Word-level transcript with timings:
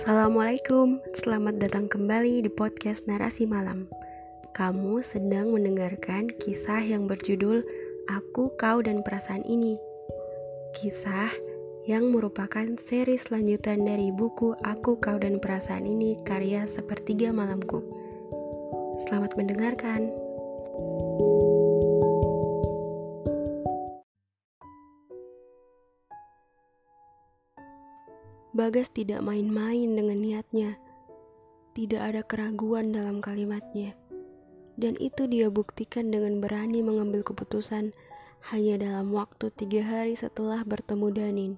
Assalamualaikum, 0.00 0.96
selamat 1.12 1.60
datang 1.60 1.84
kembali 1.84 2.40
di 2.40 2.48
podcast 2.48 3.04
Narasi 3.04 3.44
Malam. 3.44 3.84
Kamu 4.56 5.04
sedang 5.04 5.52
mendengarkan 5.52 6.32
kisah 6.40 6.80
yang 6.80 7.04
berjudul 7.04 7.60
Aku, 8.08 8.48
Kau, 8.56 8.80
dan 8.80 9.04
Perasaan 9.04 9.44
Ini. 9.44 9.76
Kisah 10.72 11.28
yang 11.84 12.16
merupakan 12.16 12.64
seri 12.80 13.20
selanjutan 13.20 13.84
dari 13.84 14.08
buku 14.08 14.56
Aku, 14.64 14.96
Kau, 14.96 15.20
dan 15.20 15.36
Perasaan 15.36 15.84
Ini 15.84 16.24
karya 16.24 16.64
Sepertiga 16.64 17.28
Malamku. 17.36 17.84
Selamat 19.04 19.36
mendengarkan. 19.36 20.08
Bagas 28.50 28.90
tidak 28.90 29.22
main-main 29.22 29.94
dengan 29.94 30.18
niatnya. 30.18 30.74
Tidak 31.70 32.02
ada 32.02 32.26
keraguan 32.26 32.90
dalam 32.90 33.22
kalimatnya. 33.22 33.94
Dan 34.74 34.98
itu 34.98 35.30
dia 35.30 35.46
buktikan 35.46 36.10
dengan 36.10 36.42
berani 36.42 36.82
mengambil 36.82 37.22
keputusan 37.22 37.94
hanya 38.50 38.74
dalam 38.80 39.14
waktu 39.14 39.54
tiga 39.54 39.86
hari 39.86 40.18
setelah 40.18 40.66
bertemu 40.66 41.06
Danin. 41.14 41.52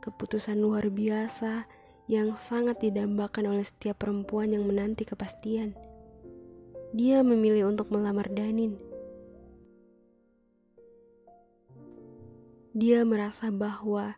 Keputusan 0.00 0.56
luar 0.56 0.88
biasa 0.88 1.68
yang 2.08 2.40
sangat 2.40 2.80
didambakan 2.80 3.52
oleh 3.52 3.66
setiap 3.66 4.00
perempuan 4.00 4.48
yang 4.56 4.64
menanti 4.64 5.04
kepastian. 5.04 5.76
Dia 6.96 7.20
memilih 7.20 7.68
untuk 7.68 7.92
melamar 7.92 8.32
Danin. 8.32 8.80
Dia 12.72 13.04
merasa 13.04 13.52
bahwa 13.52 14.16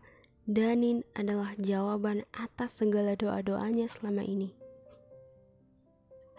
Danin 0.51 1.07
adalah 1.15 1.55
jawaban 1.63 2.27
atas 2.35 2.83
segala 2.83 3.15
doa-doanya 3.15 3.87
selama 3.87 4.27
ini. 4.27 4.51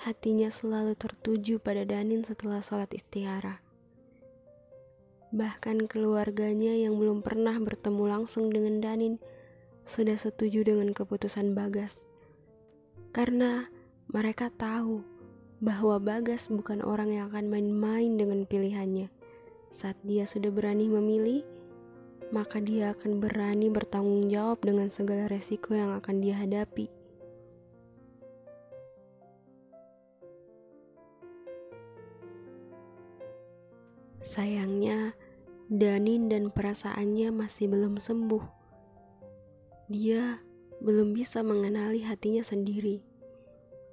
Hatinya 0.04 0.52
selalu 0.52 1.00
tertuju 1.00 1.64
pada 1.64 1.88
Danin 1.88 2.20
setelah 2.20 2.60
sholat 2.60 2.92
istihara. 2.92 3.64
Bahkan 5.32 5.88
keluarganya 5.88 6.76
yang 6.76 7.00
belum 7.00 7.24
pernah 7.24 7.56
bertemu 7.56 8.04
langsung 8.04 8.52
dengan 8.52 8.84
Danin 8.84 9.16
sudah 9.88 10.20
setuju 10.20 10.68
dengan 10.68 10.92
keputusan 10.92 11.56
Bagas. 11.56 12.04
Karena 13.16 13.72
mereka 14.12 14.52
tahu 14.52 15.08
bahwa 15.64 16.04
Bagas 16.04 16.52
bukan 16.52 16.84
orang 16.84 17.16
yang 17.16 17.32
akan 17.32 17.48
main-main 17.48 18.20
dengan 18.20 18.44
pilihannya. 18.44 19.08
Saat 19.72 19.96
dia 20.04 20.28
sudah 20.28 20.52
berani 20.52 20.92
memilih, 20.92 21.48
maka 22.32 22.64
dia 22.64 22.96
akan 22.96 23.20
berani 23.20 23.68
bertanggung 23.68 24.32
jawab 24.32 24.64
dengan 24.64 24.88
segala 24.88 25.28
resiko 25.28 25.76
yang 25.76 25.92
akan 25.92 26.24
dia 26.24 26.40
hadapi. 26.40 26.88
Sayangnya, 34.24 35.12
Danin 35.68 36.32
dan 36.32 36.56
perasaannya 36.56 37.36
masih 37.36 37.68
belum 37.68 38.00
sembuh. 38.00 38.44
Dia 39.92 40.40
belum 40.80 41.12
bisa 41.12 41.44
mengenali 41.44 42.00
hatinya 42.08 42.40
sendiri. 42.44 43.04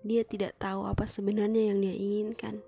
Dia 0.07 0.23
tidak 0.23 0.55
tahu 0.63 0.87
apa 0.87 1.11
sebenarnya 1.11 1.75
yang 1.75 1.83
dia 1.83 1.91
inginkan. 1.91 2.63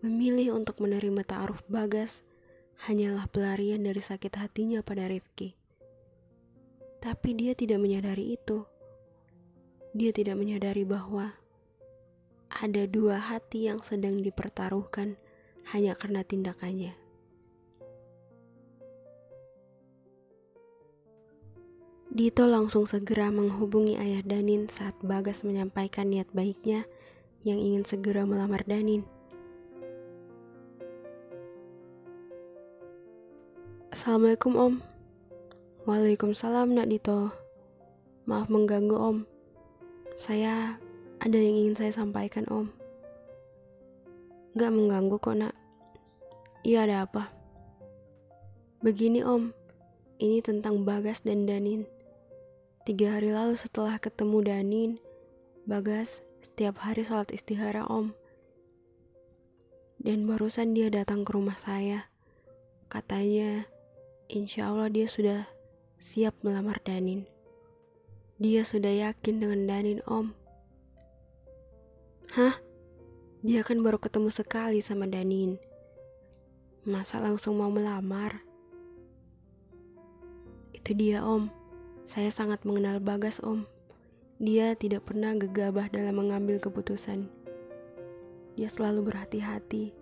Memilih 0.00 0.56
untuk 0.56 0.80
menerima 0.80 1.24
ta'aruf 1.28 1.60
Bagas 1.68 2.24
hanyalah 2.82 3.30
pelarian 3.30 3.86
dari 3.86 4.02
sakit 4.02 4.34
hatinya 4.34 4.82
pada 4.82 5.06
Rifki. 5.06 5.54
Tapi 6.98 7.30
dia 7.38 7.54
tidak 7.54 7.78
menyadari 7.78 8.34
itu. 8.34 8.66
Dia 9.94 10.10
tidak 10.10 10.34
menyadari 10.34 10.82
bahwa 10.82 11.30
ada 12.50 12.86
dua 12.90 13.18
hati 13.22 13.70
yang 13.70 13.78
sedang 13.82 14.18
dipertaruhkan 14.18 15.14
hanya 15.70 15.94
karena 15.94 16.26
tindakannya. 16.26 16.98
Dito 22.14 22.46
langsung 22.46 22.86
segera 22.86 23.34
menghubungi 23.34 23.98
ayah 23.98 24.22
Danin 24.22 24.70
saat 24.70 24.94
Bagas 25.02 25.42
menyampaikan 25.42 26.14
niat 26.14 26.30
baiknya 26.30 26.86
yang 27.42 27.58
ingin 27.58 27.82
segera 27.82 28.22
melamar 28.22 28.62
Danin. 28.62 29.13
Assalamualaikum 34.04 34.52
om. 34.60 34.74
Waalaikumsalam 35.88 36.76
nak 36.76 36.92
Dito. 36.92 37.32
Maaf 38.28 38.52
mengganggu 38.52 38.92
om. 39.00 39.24
Saya 40.20 40.76
ada 41.24 41.38
yang 41.40 41.64
ingin 41.64 41.72
saya 41.72 41.88
sampaikan 41.88 42.44
om. 42.52 42.68
Gak 44.60 44.76
mengganggu 44.76 45.16
kok 45.16 45.40
nak. 45.40 45.56
Iya 46.68 46.84
ada 46.84 47.08
apa? 47.08 47.32
Begini 48.84 49.24
om. 49.24 49.56
Ini 50.20 50.44
tentang 50.44 50.84
Bagas 50.84 51.24
dan 51.24 51.48
Danin. 51.48 51.88
Tiga 52.84 53.16
hari 53.16 53.32
lalu 53.32 53.56
setelah 53.56 53.96
ketemu 53.96 54.44
Danin 54.44 54.90
Bagas 55.64 56.20
setiap 56.44 56.76
hari 56.84 57.08
sholat 57.08 57.32
istihara 57.32 57.88
om. 57.88 58.12
Dan 59.96 60.28
barusan 60.28 60.76
dia 60.76 60.92
datang 60.92 61.24
ke 61.24 61.32
rumah 61.32 61.56
saya. 61.56 62.12
Katanya 62.92 63.64
insya 64.28 64.72
Allah 64.72 64.88
dia 64.88 65.04
sudah 65.08 65.48
siap 66.00 66.36
melamar 66.44 66.80
Danin. 66.84 67.24
Dia 68.34 68.66
sudah 68.66 68.90
yakin 68.90 69.40
dengan 69.40 69.60
Danin, 69.64 70.02
Om. 70.04 70.34
Hah? 72.34 72.58
Dia 73.46 73.62
kan 73.62 73.78
baru 73.78 74.02
ketemu 74.02 74.28
sekali 74.28 74.82
sama 74.82 75.06
Danin. 75.06 75.54
Masa 76.82 77.22
langsung 77.22 77.56
mau 77.62 77.70
melamar? 77.70 78.42
Itu 80.74 80.98
dia, 80.98 81.22
Om. 81.22 81.46
Saya 82.04 82.28
sangat 82.34 82.66
mengenal 82.66 82.98
Bagas, 82.98 83.38
Om. 83.38 83.64
Dia 84.42 84.74
tidak 84.74 85.06
pernah 85.06 85.32
gegabah 85.38 85.86
dalam 85.88 86.18
mengambil 86.18 86.58
keputusan. 86.58 87.30
Dia 88.58 88.66
selalu 88.66 89.14
berhati-hati 89.14 89.94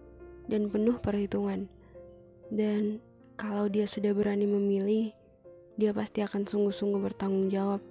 dan 0.49 0.73
penuh 0.73 0.97
perhitungan. 0.99 1.69
Dan 2.49 3.05
kalau 3.43 3.67
dia 3.67 3.91
sudah 3.91 4.15
berani 4.15 4.47
memilih, 4.47 5.11
dia 5.75 5.91
pasti 5.91 6.23
akan 6.23 6.47
sungguh-sungguh 6.47 7.03
bertanggung 7.03 7.51
jawab 7.51 7.83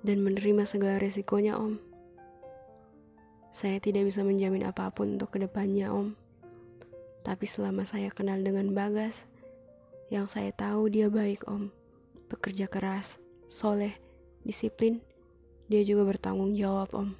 dan 0.00 0.24
menerima 0.24 0.64
segala 0.64 0.96
resikonya, 0.96 1.60
Om. 1.60 1.76
Saya 3.52 3.76
tidak 3.84 4.08
bisa 4.08 4.24
menjamin 4.24 4.64
apa 4.64 4.88
pun 4.96 5.20
untuk 5.20 5.36
ke 5.36 5.44
depannya, 5.44 5.92
Om. 5.92 6.16
Tapi 7.20 7.44
selama 7.44 7.84
saya 7.84 8.08
kenal 8.08 8.40
dengan 8.40 8.72
Bagas, 8.72 9.28
yang 10.08 10.24
saya 10.24 10.56
tahu 10.56 10.88
dia 10.88 11.12
baik, 11.12 11.44
Om. 11.44 11.68
Bekerja 12.32 12.64
keras, 12.64 13.20
soleh, 13.52 13.92
disiplin, 14.40 15.04
dia 15.68 15.84
juga 15.84 16.16
bertanggung 16.16 16.56
jawab, 16.56 16.88
Om. 16.96 17.12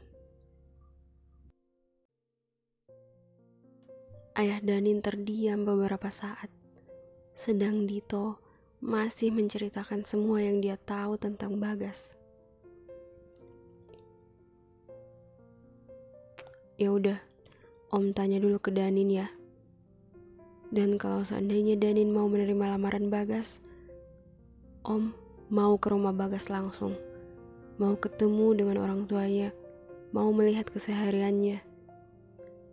Ayah 4.40 4.64
Danin 4.64 5.04
terdiam 5.04 5.68
beberapa 5.68 6.08
saat 6.08 6.48
sedang 7.40 7.88
Dito 7.88 8.36
masih 8.84 9.32
menceritakan 9.32 10.04
semua 10.04 10.44
yang 10.44 10.60
dia 10.60 10.76
tahu 10.76 11.16
tentang 11.16 11.56
Bagas. 11.56 12.12
Ya 16.76 16.92
udah, 16.92 17.16
Om 17.88 18.12
tanya 18.12 18.36
dulu 18.44 18.60
ke 18.60 18.68
Danin 18.68 19.08
ya. 19.08 19.32
Dan 20.68 21.00
kalau 21.00 21.24
seandainya 21.24 21.80
Danin 21.80 22.12
mau 22.12 22.28
menerima 22.28 22.76
lamaran 22.76 23.08
Bagas, 23.08 23.56
Om 24.84 25.16
mau 25.48 25.80
ke 25.80 25.88
rumah 25.96 26.12
Bagas 26.12 26.52
langsung. 26.52 26.92
Mau 27.80 27.96
ketemu 27.96 28.52
dengan 28.52 28.84
orang 28.84 29.08
tuanya, 29.08 29.48
mau 30.12 30.28
melihat 30.28 30.68
kesehariannya. 30.68 31.64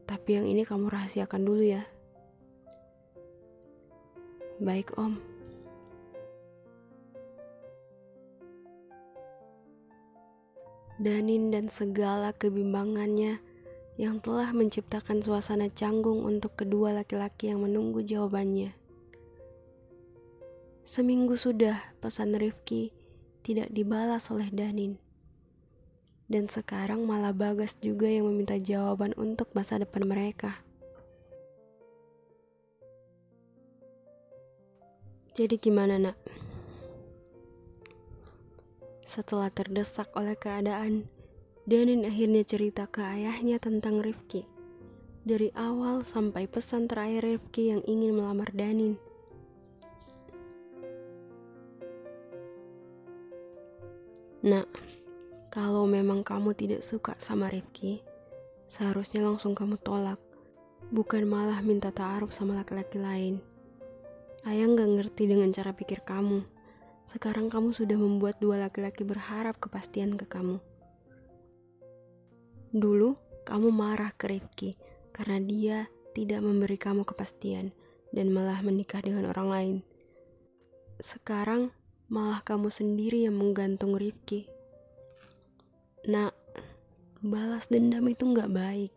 Tapi 0.03 0.30
yang 0.36 0.44
ini 0.44 0.68
kamu 0.68 0.92
rahasiakan 0.92 1.47
dulu 1.47 1.63
ya. 1.63 1.88
Baik, 4.57 4.89
Om. 4.98 5.21
Danin 10.98 11.54
dan 11.54 11.69
segala 11.69 12.33
kebimbangannya 12.33 13.38
yang 14.01 14.18
telah 14.18 14.50
menciptakan 14.50 15.21
suasana 15.21 15.69
canggung 15.69 16.25
untuk 16.25 16.57
kedua 16.57 16.89
laki-laki 16.89 17.54
yang 17.54 17.62
menunggu 17.62 18.01
jawabannya. 18.01 18.74
Seminggu 20.89 21.38
sudah 21.38 21.94
pesan 22.01 22.33
Rifki 22.33 22.89
tidak 23.45 23.69
dibalas 23.69 24.25
oleh 24.33 24.50
Danin. 24.50 24.98
Dan 26.25 26.50
sekarang 26.50 27.06
malah 27.06 27.30
Bagas 27.30 27.77
juga 27.77 28.09
yang 28.09 28.25
meminta 28.25 28.57
jawaban 28.57 29.13
untuk 29.21 29.54
masa 29.54 29.77
depan 29.77 30.01
mereka. 30.01 30.65
Jadi 35.38 35.62
gimana 35.62 36.01
nak? 36.01 36.18
Setelah 39.06 39.54
terdesak 39.54 40.10
oleh 40.18 40.34
keadaan, 40.34 41.06
Danin 41.69 42.10
akhirnya 42.10 42.42
cerita 42.42 42.89
ke 42.89 43.06
ayahnya 43.06 43.62
tentang 43.62 44.01
Rifki. 44.01 44.50
Dari 45.22 45.54
awal 45.54 46.01
sampai 46.01 46.50
pesan 46.50 46.89
terakhir 46.89 47.22
Rifki 47.22 47.69
yang 47.69 47.86
ingin 47.86 48.18
melamar 48.18 48.50
Danin. 48.50 48.98
Nak, 54.42 54.66
kalau 55.54 55.86
memang 55.86 56.25
kamu 56.25 56.57
tidak 56.57 56.81
suka 56.81 57.13
sama 57.22 57.54
Rifki, 57.54 58.01
seharusnya 58.66 59.22
langsung 59.22 59.54
kamu 59.54 59.78
tolak. 59.86 60.18
Bukan 60.90 61.30
malah 61.30 61.62
minta 61.62 61.94
ta'aruf 61.94 62.33
sama 62.33 62.57
laki-laki 62.57 62.98
lain. 62.98 63.56
Ayah 64.47 64.71
nggak 64.71 64.89
ngerti 64.95 65.27
dengan 65.27 65.51
cara 65.51 65.75
pikir 65.75 66.07
kamu. 66.07 66.39
Sekarang 67.11 67.51
kamu 67.51 67.75
sudah 67.75 67.99
membuat 67.99 68.39
dua 68.39 68.55
laki-laki 68.55 69.03
berharap 69.03 69.59
kepastian 69.59 70.15
ke 70.15 70.23
kamu. 70.23 70.63
Dulu, 72.71 73.19
kamu 73.44 73.67
marah 73.75 74.15
ke 74.15 74.31
Rifki 74.31 74.79
karena 75.11 75.44
dia 75.44 75.77
tidak 76.15 76.39
memberi 76.47 76.79
kamu 76.79 77.03
kepastian 77.03 77.75
dan 78.15 78.31
malah 78.31 78.63
menikah 78.63 79.03
dengan 79.03 79.27
orang 79.27 79.47
lain. 79.51 79.77
Sekarang, 81.03 81.75
malah 82.07 82.39
kamu 82.39 82.71
sendiri 82.71 83.27
yang 83.27 83.35
menggantung 83.35 83.99
Rifki. 83.99 84.47
Nak, 86.07 86.31
balas 87.19 87.67
dendam 87.67 88.07
itu 88.07 88.23
nggak 88.23 88.55
baik. 88.55 88.95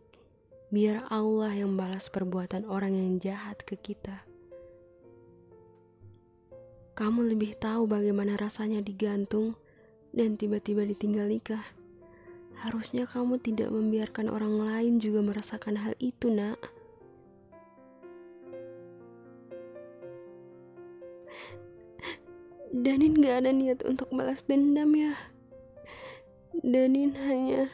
Biar 0.71 1.11
Allah 1.11 1.51
yang 1.51 1.75
balas 1.75 2.07
perbuatan 2.07 2.63
orang 2.71 2.95
yang 2.95 3.19
jahat 3.19 3.59
ke 3.67 3.75
kita. 3.75 4.30
Kamu 7.01 7.33
lebih 7.33 7.57
tahu 7.57 7.89
bagaimana 7.89 8.37
rasanya 8.37 8.77
digantung 8.77 9.57
dan 10.13 10.37
tiba-tiba 10.37 10.85
ditinggal 10.85 11.33
nikah. 11.33 11.65
Harusnya 12.61 13.09
kamu 13.09 13.41
tidak 13.41 13.73
membiarkan 13.73 14.29
orang 14.29 14.61
lain 14.61 15.01
juga 15.01 15.25
merasakan 15.25 15.81
hal 15.81 15.97
itu, 15.97 16.29
Nak. 16.29 16.61
Danin 22.69 23.17
gak 23.17 23.35
ada 23.41 23.49
niat 23.49 23.81
untuk 23.81 24.13
balas 24.13 24.45
dendam 24.45 24.93
ya. 24.93 25.17
Danin 26.61 27.17
hanya... 27.17 27.65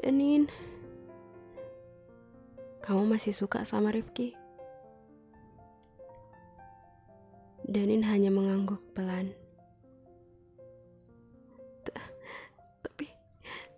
Danin... 0.00 0.48
Kamu 2.80 3.04
masih 3.04 3.36
suka 3.36 3.68
sama 3.68 3.92
Rifki? 3.92 4.47
Danin 7.68 8.00
hanya 8.08 8.32
mengangguk 8.32 8.80
pelan. 8.96 9.36
Tapi, 12.80 13.04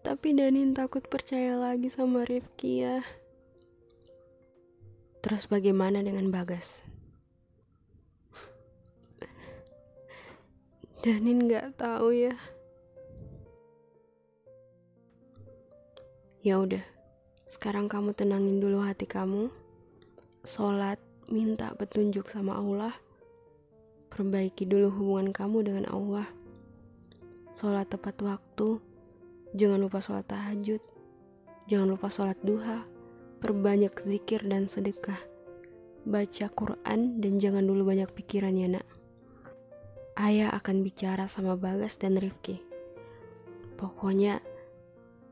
tapi 0.07 0.29
Danin 0.31 0.79
takut 0.79 1.03
percaya 1.11 1.59
lagi 1.59 1.91
sama 1.91 2.23
Rifki 2.23 2.87
ya. 2.87 3.03
Terus 5.27 5.51
bagaimana 5.51 6.07
dengan 6.07 6.31
Bagas? 6.31 6.87
Danin 11.03 11.51
nggak 11.51 11.75
tahu 11.75 12.15
ya. 12.15 12.39
Ya 16.47 16.63
udah, 16.63 16.87
sekarang 17.51 17.91
kamu 17.91 18.15
tenangin 18.15 18.63
dulu 18.63 18.87
hati 18.87 19.11
kamu. 19.11 19.51
Sholat, 20.47 21.03
minta 21.27 21.75
petunjuk 21.75 22.31
sama 22.31 22.55
Allah 22.55 22.95
Perbaiki 24.21 24.69
dulu 24.69 24.93
hubungan 24.93 25.33
kamu 25.33 25.65
dengan 25.65 25.89
Allah. 25.89 26.29
Sholat 27.57 27.89
tepat 27.89 28.21
waktu. 28.21 28.77
Jangan 29.57 29.81
lupa 29.81 30.05
sholat 30.05 30.29
tahajud. 30.29 30.85
Jangan 31.73 31.97
lupa 31.97 32.13
sholat 32.13 32.37
duha. 32.45 32.85
Perbanyak 33.41 33.97
zikir 34.05 34.45
dan 34.45 34.69
sedekah. 34.69 35.17
Baca 36.05 36.53
Quran 36.53 37.17
dan 37.25 37.41
jangan 37.41 37.65
dulu 37.65 37.89
banyak 37.89 38.13
pikiran 38.13 38.53
ya 38.61 38.69
nak. 38.69 38.85
Ayah 40.21 40.53
akan 40.53 40.85
bicara 40.85 41.25
sama 41.25 41.57
Bagas 41.57 41.97
dan 41.97 42.21
Rifki. 42.21 42.61
Pokoknya 43.81 44.45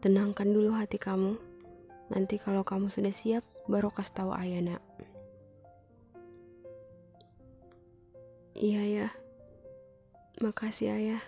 tenangkan 0.01 0.49
dulu 0.49 0.73
hati 0.73 0.97
kamu. 0.97 1.37
Nanti 2.09 2.41
kalau 2.41 2.65
kamu 2.65 2.89
sudah 2.89 3.13
siap, 3.13 3.45
baru 3.69 3.93
kasih 3.93 4.17
tahu 4.17 4.33
ayah 4.33 4.65
nak. 4.65 4.88
Iya 8.59 8.83
ya. 8.83 9.09
Makasih 10.43 10.91
ayah. 10.91 11.23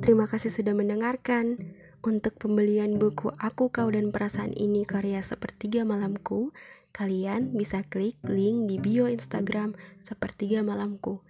Terima 0.00 0.24
kasih 0.24 0.48
sudah 0.48 0.72
mendengarkan. 0.72 1.76
Untuk 2.04 2.36
pembelian 2.36 3.00
buku 3.00 3.32
Aku, 3.40 3.72
Kau, 3.72 3.88
dan 3.88 4.12
Perasaan 4.12 4.52
Ini 4.52 4.84
karya 4.84 5.24
Sepertiga 5.24 5.88
Malamku, 5.88 6.52
kalian 6.92 7.56
bisa 7.56 7.80
klik 7.88 8.20
link 8.28 8.68
di 8.68 8.76
bio 8.76 9.08
Instagram 9.08 9.72
Sepertiga 10.04 10.60
Malamku. 10.60 11.24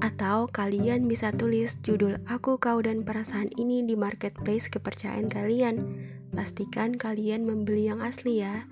Atau 0.00 0.48
kalian 0.48 1.04
bisa 1.04 1.30
tulis 1.34 1.78
judul 1.84 2.22
Aku, 2.24 2.56
Kau, 2.56 2.80
dan 2.80 3.04
Perasaan 3.04 3.52
ini 3.60 3.84
di 3.84 3.94
marketplace 3.94 4.72
kepercayaan 4.72 5.28
kalian. 5.28 6.00
Pastikan 6.32 6.96
kalian 6.96 7.44
membeli 7.46 7.92
yang 7.92 8.00
asli 8.00 8.40
ya. 8.42 8.66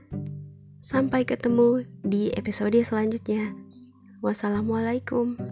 Sampai 0.82 1.22
ketemu 1.22 1.86
di 2.02 2.34
episode 2.34 2.78
selanjutnya. 2.82 3.54
Wassalamualaikum. 4.24 5.51